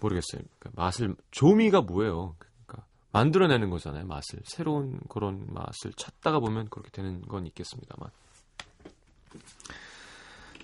모르겠어요. 0.00 0.42
그러니까 0.58 0.82
맛을 0.82 1.14
조미가 1.30 1.82
뭐예요? 1.82 2.36
그러니까 2.38 2.86
만들어내는 3.12 3.70
거잖아요. 3.70 4.06
맛을 4.06 4.40
새로운 4.44 4.98
그런 5.08 5.46
맛을 5.48 5.92
찾다가 5.96 6.40
보면 6.40 6.68
그렇게 6.68 6.90
되는 6.90 7.22
건 7.22 7.46
있겠습니다만 7.46 8.10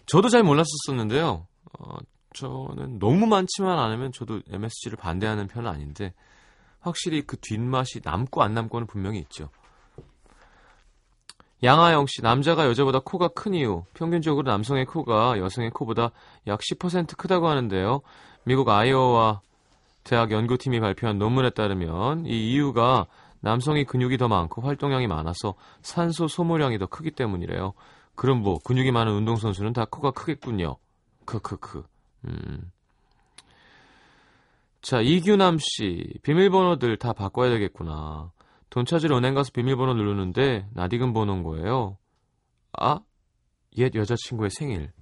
저도 0.06 0.28
잘 0.28 0.42
몰랐었었는데요. 0.42 1.46
어, 1.78 1.96
저는 2.34 2.98
너무 2.98 3.26
많지만 3.26 3.78
않으면 3.78 4.12
저도 4.12 4.40
MSG를 4.48 4.96
반대하는 4.96 5.48
편은 5.48 5.68
아닌데 5.68 6.14
확실히 6.80 7.22
그 7.22 7.36
뒷맛이 7.38 8.00
남고 8.04 8.42
안 8.42 8.54
남고는 8.54 8.86
분명히 8.86 9.18
있죠. 9.20 9.50
양아영 11.62 12.06
씨, 12.06 12.22
남자가 12.22 12.66
여자보다 12.66 13.00
코가 13.00 13.28
큰 13.28 13.52
이유. 13.52 13.84
평균적으로 13.92 14.50
남성의 14.50 14.86
코가 14.86 15.38
여성의 15.38 15.70
코보다 15.70 16.10
약 16.46 16.60
10% 16.60 17.16
크다고 17.18 17.48
하는데요. 17.48 18.00
미국 18.44 18.68
아이오와 18.70 19.42
대학 20.02 20.30
연구팀이 20.30 20.80
발표한 20.80 21.18
논문에 21.18 21.50
따르면 21.50 22.24
이 22.24 22.52
이유가 22.52 23.06
남성이 23.40 23.84
근육이 23.84 24.16
더 24.16 24.28
많고 24.28 24.62
활동량이 24.62 25.06
많아서 25.06 25.54
산소 25.82 26.28
소모량이 26.28 26.78
더 26.78 26.86
크기 26.86 27.10
때문이래요. 27.10 27.74
그럼 28.14 28.42
뭐 28.42 28.58
근육이 28.64 28.90
많은 28.90 29.12
운동선수는 29.12 29.74
다 29.74 29.84
코가 29.84 30.12
크겠군요. 30.12 30.76
크크크. 31.26 31.84
음. 32.26 32.70
자, 34.82 35.00
이규남 35.00 35.58
씨, 35.58 36.14
비밀번호들 36.22 36.96
다 36.96 37.12
바꿔야 37.12 37.50
되겠구나. 37.50 38.32
돈 38.70 38.84
찾으러 38.86 39.18
은행 39.18 39.34
가서 39.34 39.50
비밀번호 39.52 39.94
누르는데 39.94 40.68
낯익은 40.72 41.12
번호인 41.12 41.42
거예요. 41.42 41.98
아? 42.78 43.00
옛 43.76 43.94
여자친구의 43.94 44.50
생일. 44.50 44.92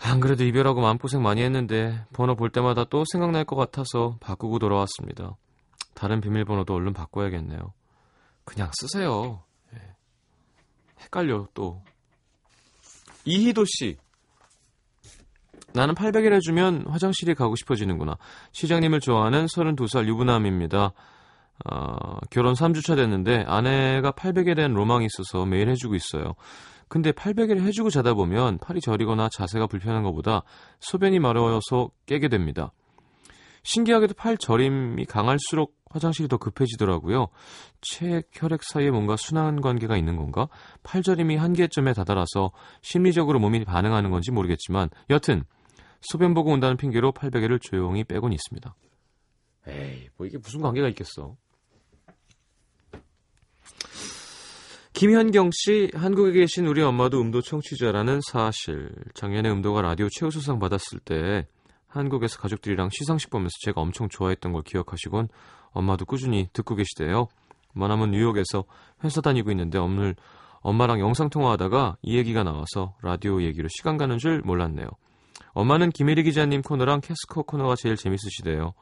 안 0.00 0.20
그래도 0.20 0.44
이별하고 0.44 0.82
마음고생 0.82 1.22
많이 1.22 1.42
했는데 1.42 2.04
번호 2.12 2.34
볼 2.34 2.50
때마다 2.50 2.84
또 2.84 3.04
생각날 3.10 3.44
것 3.44 3.56
같아서 3.56 4.18
바꾸고 4.20 4.58
돌아왔습니다. 4.58 5.36
다른 5.94 6.20
비밀번호도 6.20 6.74
얼른 6.74 6.92
바꿔야겠네요. 6.92 7.72
그냥 8.44 8.70
쓰세요. 8.74 9.42
예. 9.74 9.78
헷갈려 11.00 11.48
또. 11.54 11.82
이희도 13.24 13.64
씨. 13.64 13.96
나는 15.74 15.94
800일 15.94 16.32
해 16.32 16.38
주면 16.38 16.84
화장실에 16.88 17.34
가고 17.34 17.56
싶어지는구나. 17.56 18.16
시장님을 18.52 19.00
좋아하는 19.00 19.46
32살 19.46 20.06
유부남입니다. 20.06 20.92
어, 21.66 22.18
결혼 22.30 22.54
3주차 22.54 22.94
됐는데 22.94 23.44
아내가 23.46 24.12
800에 24.12 24.54
대한 24.54 24.72
로망이 24.72 25.06
있어서 25.06 25.44
매일 25.44 25.68
해주고 25.68 25.96
있어요. 25.96 26.34
근데 26.86 27.10
800일 27.10 27.60
해주고 27.60 27.90
자다 27.90 28.14
보면 28.14 28.58
팔이 28.58 28.80
저리거나 28.80 29.28
자세가 29.30 29.66
불편한 29.66 30.04
것보다 30.04 30.42
소변이 30.78 31.18
마려워서 31.18 31.90
깨게 32.06 32.28
됩니다. 32.28 32.70
신기하게도 33.64 34.14
팔 34.14 34.36
저림이 34.36 35.06
강할수록 35.06 35.74
화장실이 35.90 36.28
더 36.28 36.36
급해지더라고요. 36.36 37.28
체액, 37.80 38.28
혈액 38.32 38.62
사이에 38.62 38.90
뭔가 38.90 39.16
순환 39.16 39.60
관계가 39.60 39.96
있는 39.96 40.16
건가? 40.16 40.48
팔 40.84 41.02
저림이 41.02 41.36
한계점에 41.36 41.94
다다라서 41.94 42.52
심리적으로 42.82 43.40
몸이 43.40 43.64
반응하는 43.64 44.10
건지 44.10 44.30
모르겠지만 44.30 44.90
여튼 45.10 45.44
소변 46.04 46.34
보고 46.34 46.50
온다는 46.52 46.76
핑계로 46.76 47.12
800일을 47.12 47.60
조용히 47.60 48.04
빼곤 48.04 48.32
있습니다. 48.32 48.74
에이, 49.66 50.08
뭐 50.16 50.26
이게 50.26 50.38
무슨 50.38 50.60
관계가 50.60 50.88
있겠어. 50.88 51.36
김현경 54.92 55.50
씨, 55.52 55.90
한국에 55.94 56.32
계신 56.32 56.66
우리 56.66 56.80
엄마도 56.80 57.20
음도 57.20 57.42
청취자라는 57.42 58.20
사실. 58.30 58.90
작년에 59.14 59.50
음도가 59.50 59.82
라디오 59.82 60.08
최우수상 60.08 60.60
받았을 60.60 61.00
때 61.00 61.46
한국에서 61.88 62.38
가족들이랑 62.38 62.90
시상식 62.92 63.30
보면서 63.30 63.52
제가 63.62 63.80
엄청 63.80 64.08
좋아했던 64.08 64.52
걸 64.52 64.62
기억하시곤 64.62 65.28
엄마도 65.72 66.04
꾸준히 66.04 66.48
듣고 66.52 66.76
계시대요. 66.76 67.26
머나먼 67.72 68.12
뉴욕에서 68.12 68.64
회사 69.02 69.20
다니고 69.20 69.50
있는데 69.50 69.78
오늘 69.78 70.14
엄마랑 70.60 71.00
영상통화하다가 71.00 71.96
이 72.02 72.16
얘기가 72.16 72.42
나와서 72.44 72.94
라디오 73.02 73.42
얘기로 73.42 73.68
시간 73.68 73.96
가는 73.96 74.16
줄 74.18 74.42
몰랐네요. 74.42 74.86
엄마는 75.52 75.90
김혜리 75.90 76.22
기자님 76.24 76.62
코너랑 76.62 77.00
캐스커 77.00 77.42
코너가 77.42 77.76
제일 77.76 77.96
재밌으시대요. 77.96 78.74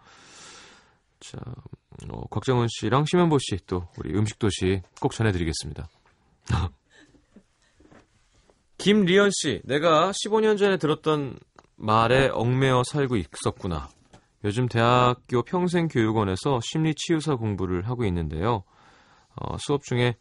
자, 1.20 1.38
어, 2.10 2.26
곽정은 2.28 2.66
씨랑 2.68 3.04
심현보 3.06 3.38
씨 3.38 3.58
또 3.66 3.88
우리 3.98 4.16
음식도시 4.16 4.82
꼭 5.00 5.12
전해드리겠습니다. 5.12 5.88
김리연 8.78 9.30
씨, 9.32 9.60
내가 9.64 10.10
15년 10.10 10.58
전에 10.58 10.76
들었던 10.76 11.38
말에 11.76 12.28
얽매여 12.32 12.82
살고 12.84 13.16
있었구나. 13.16 13.88
요즘 14.44 14.66
대학교 14.66 15.42
평생교육원에서 15.42 16.58
심리치유사 16.62 17.36
공부를 17.36 17.88
하고 17.88 18.04
있는데요. 18.04 18.64
어, 19.36 19.56
수업 19.58 19.84
중에 19.84 20.16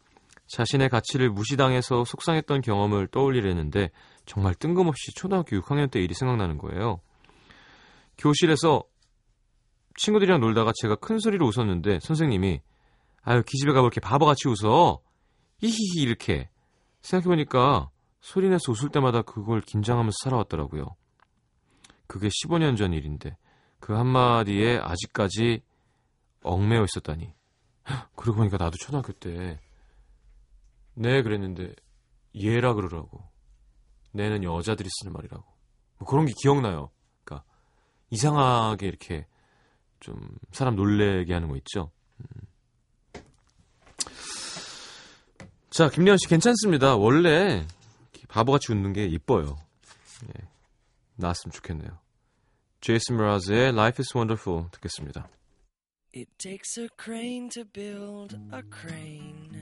자신의 0.46 0.88
가치를 0.88 1.30
무시당해서 1.30 2.04
속상했던 2.04 2.60
경험을 2.60 3.06
떠올리려는데 3.08 3.90
정말 4.26 4.54
뜬금없이 4.54 5.12
초등학교 5.14 5.56
6학년 5.60 5.90
때 5.90 6.00
일이 6.00 6.14
생각나는 6.14 6.58
거예요. 6.58 7.00
교실에서 8.18 8.84
친구들이랑 9.96 10.40
놀다가 10.40 10.72
제가 10.80 10.96
큰 10.96 11.18
소리로 11.18 11.46
웃었는데 11.46 12.00
선생님이 12.00 12.60
아유 13.22 13.42
기집애가 13.46 13.80
왜 13.80 13.84
이렇게 13.84 14.00
바보같이 14.00 14.48
웃어 14.48 15.00
히히히 15.58 16.02
이렇게 16.02 16.50
생각해보니까 17.02 17.90
소리내서 18.20 18.72
웃을 18.72 18.88
때마다 18.90 19.22
그걸 19.22 19.60
긴장하면서 19.60 20.14
살아왔더라고요. 20.24 20.96
그게 22.06 22.28
15년 22.28 22.76
전 22.76 22.92
일인데 22.92 23.36
그 23.80 23.94
한마디에 23.94 24.78
아직까지 24.78 25.62
얽매여 26.42 26.84
있었다니. 26.84 27.34
그러고 28.16 28.38
보니까 28.38 28.56
나도 28.56 28.76
초등학교 28.78 29.12
때 29.12 29.60
네 30.94 31.22
그랬는데 31.22 31.74
얘라 32.34 32.74
그러라고. 32.74 33.30
내는 34.12 34.44
여자들이 34.44 34.88
쓰는 34.90 35.12
말이라고. 35.12 35.44
뭐 35.98 36.08
그런 36.08 36.26
게 36.26 36.32
기억나요. 36.40 36.90
그러니까 37.24 37.46
이상하게 38.10 38.86
이렇게 38.88 39.26
좀 40.00 40.16
사람 40.50 40.76
놀래게 40.76 41.32
하는 41.32 41.48
거 41.48 41.56
있죠. 41.56 41.90
음. 42.20 43.22
자, 45.70 45.88
김리현 45.88 46.18
씨 46.18 46.28
괜찮습니다. 46.28 46.96
원래 46.96 47.66
바보같이 48.28 48.72
웃는 48.72 48.92
게 48.92 49.06
이뻐요. 49.06 49.56
예, 50.26 50.48
나왔으면 51.16 51.52
좋겠네요. 51.52 51.98
제이슨 52.80 53.16
브라즈의 53.16 53.68
Life 53.68 54.02
is 54.02 54.14
Wonderful 54.14 54.70
듣겠습니다. 54.72 55.28
It 56.14 56.30
takes 56.36 56.78
a 56.78 56.88
crane 57.02 57.48
to 57.50 57.64
build 57.64 58.36
a 58.52 58.60
crane. 58.70 59.61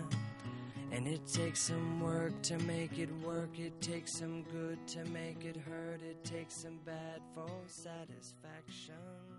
And 0.91 1.07
it 1.07 1.25
takes 1.25 1.61
some 1.61 2.01
work 2.01 2.33
to 2.43 2.57
make 2.59 2.99
it 2.99 3.09
work. 3.25 3.57
It 3.57 3.79
takes 3.79 4.11
some 4.11 4.43
good 4.43 4.85
to 4.87 5.05
make 5.05 5.45
it 5.45 5.55
hurt. 5.55 6.01
It 6.01 6.23
takes 6.25 6.53
some 6.53 6.79
bad 6.85 7.21
for 7.33 7.49
satisfaction. 7.67 9.30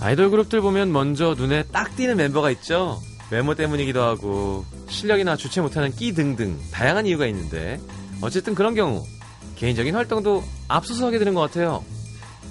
아이돌 0.00 0.30
그룹들 0.30 0.60
보면 0.60 0.92
먼저 0.92 1.34
눈에 1.34 1.64
딱 1.64 1.96
띄는 1.96 2.16
멤버가 2.16 2.50
있죠. 2.52 3.00
외모 3.30 3.54
때문이기도 3.54 4.00
하고 4.00 4.64
실력이나 4.88 5.36
주체 5.36 5.60
못하는 5.60 5.90
끼 5.90 6.12
등등 6.12 6.58
다양한 6.70 7.06
이유가 7.06 7.26
있는데 7.26 7.80
어쨌든 8.20 8.54
그런 8.54 8.74
경우 8.74 9.04
개인적인 9.56 9.94
활동도 9.94 10.44
앞서서 10.68 11.06
하게 11.06 11.18
되는 11.18 11.34
것 11.34 11.40
같아요. 11.40 11.84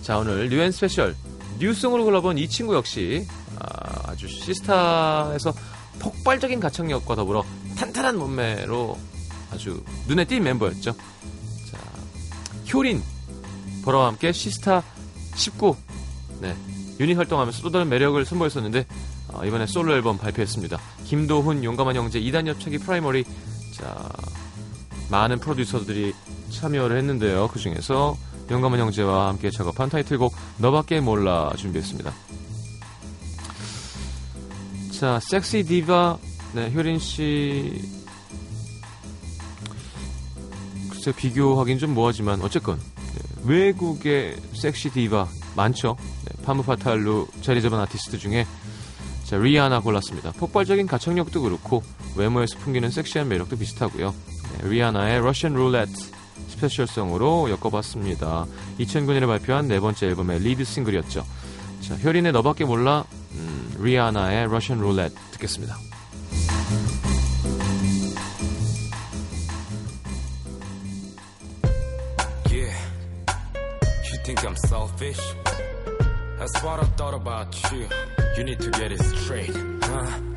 자 0.02 0.18
오늘 0.18 0.50
New 0.50 0.61
and 0.61 0.72
Special 0.72 1.16
New 1.58 1.70
Song으로 1.70 2.04
골라본 2.04 2.38
이 2.38 2.48
친구 2.48 2.76
역시 2.76 3.26
아, 3.60 4.14
주 4.16 4.28
시스타에서 4.28 5.54
폭발적인 6.00 6.60
가창력과 6.60 7.16
더불어 7.16 7.44
탄탄한 7.78 8.18
몸매로 8.18 8.98
아주 9.52 9.84
눈에 10.08 10.26
띈 10.26 10.44
멤버였죠. 10.44 10.92
자 10.92 11.78
효린 12.72 13.02
보라와 13.84 14.08
함께 14.08 14.32
시스타 14.32 14.84
19 15.36 15.76
네, 16.42 16.56
유닛 17.00 17.18
활동하면서 17.18 17.62
또 17.62 17.72
다른 17.72 17.90
매력을 17.90 18.24
선보였었는데 18.26 18.86
어, 19.34 19.46
이번에 19.46 19.66
솔로 19.68 19.94
앨범 19.94 20.18
발표했습니다. 20.18 20.80
김도훈, 21.06 21.64
용감한 21.64 21.96
형제, 21.96 22.20
이단옆차기 22.20 22.80
프라이머리 22.80 23.24
자 23.74 24.10
많은 25.10 25.40
프로듀서들이 25.40 26.14
참여를 26.50 26.98
했는데요. 26.98 27.50
그 27.50 27.60
중에서 27.60 28.18
용감한 28.50 28.80
형제와 28.80 29.30
함께 29.30 29.50
작업한 29.50 29.90
타이틀곡 29.90 30.34
너밖에 30.58 31.00
몰라 31.00 31.52
준비했습니다. 31.58 32.14
자, 34.98 35.20
섹시 35.20 35.64
디바 35.64 36.18
네, 36.54 36.72
효린 36.74 36.98
씨 36.98 37.82
글쎄 40.90 41.12
비교하긴 41.12 41.78
좀 41.78 41.94
뭐하지만 41.94 42.42
어쨌건 42.42 42.80
네, 42.80 43.44
외국의 43.46 44.38
섹시 44.54 44.90
디바 44.90 45.28
많죠. 45.56 45.98
네, 46.48 46.54
팜므파탈로 46.54 47.28
자리 47.42 47.62
잡은 47.62 47.78
아티스트 47.80 48.18
중에 48.18 48.46
자, 49.26 49.36
리아나 49.36 49.82
골랐습니다. 49.82 50.32
폭발적인 50.32 50.88
가창력도 50.88 51.42
그렇고 51.42 51.84
외모에서 52.16 52.58
풍기는 52.60 52.90
섹시한 52.90 53.28
매력도 53.28 53.58
비슷하고요. 53.58 54.16
네, 54.62 54.70
리아나의 54.70 55.20
러시안 55.22 55.54
룰렛 55.54 55.90
Special 56.48 56.95
Song으로 56.95 57.50
엮어봤습니다. 57.50 58.46
2009년에 58.80 59.28
발표한 59.28 59.68
네 59.68 59.82
번째 59.82 60.08
앨범의 60.08 60.40
리드 60.40 60.64
싱글이었죠. 60.64 61.26
자, 61.82 61.96
효린의 61.96 62.32
너밖에 62.32 62.64
몰라 62.64 63.04
음, 63.34 63.76
리아나의 63.82 64.50
러시안 64.50 64.80
룰렛 64.80 65.12
듣겠습니다. 65.32 65.78
That's 76.48 76.64
what 76.64 76.80
I 76.80 76.86
thought 76.96 77.14
about 77.14 77.72
you. 77.74 77.90
You 78.38 78.46
need 78.46 78.62
to 78.62 78.72
get 78.72 78.94
it 78.94 79.02
straight, 79.02 79.54
huh? 79.82 80.37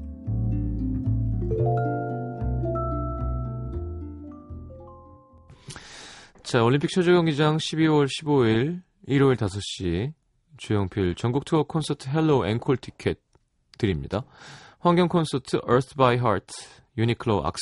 자, 6.51 6.65
올림픽 6.65 6.91
체조 6.91 7.13
경기장 7.13 7.55
12월 7.55 8.07
15일 8.07 8.81
일요일 9.07 9.37
5시 9.37 10.11
조용필 10.57 11.15
전국 11.15 11.45
투어 11.45 11.63
콘서트 11.63 12.09
Hello 12.09 12.45
앵콜 12.45 12.75
티켓 12.75 13.21
드립니다. 13.77 14.25
환경 14.79 15.07
콘서트 15.07 15.61
Earth 15.65 15.95
by 15.95 16.15
Heart 16.15 16.53
유니클로 16.97 17.45
AX 17.45 17.61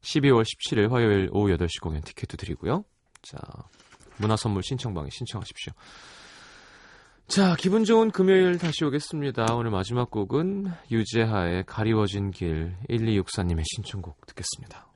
12월 0.00 0.42
17일 0.42 0.90
화요일 0.90 1.28
오후 1.30 1.56
8시 1.56 1.80
공연 1.80 2.02
티켓도 2.02 2.36
드리고요. 2.36 2.84
자, 3.22 3.38
문화 4.16 4.34
선물 4.34 4.64
신청방에 4.64 5.08
신청하십시오. 5.12 5.72
자, 7.28 7.54
기분 7.54 7.84
좋은 7.84 8.10
금요일 8.10 8.58
다시 8.58 8.84
오겠습니다. 8.84 9.54
오늘 9.54 9.70
마지막 9.70 10.10
곡은 10.10 10.72
유재하의 10.90 11.62
가리워진 11.66 12.32
길 12.32 12.74
1264님의 12.90 13.62
신청곡 13.64 14.26
듣겠습니다. 14.26 14.95